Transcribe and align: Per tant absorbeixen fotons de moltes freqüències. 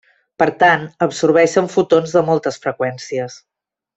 Per 0.43 0.45
tant 0.63 0.85
absorbeixen 1.07 1.69
fotons 1.75 2.17
de 2.17 2.25
moltes 2.31 2.59
freqüències. 2.65 3.37